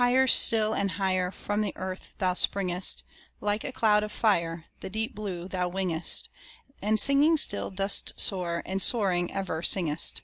[0.00, 3.04] Higher still and higher From the earth thou springest:
[3.42, 6.30] Like a cloud of fire, The blue deep thou wingest,
[6.80, 10.22] And singing still dost soar, and soaring ever singest.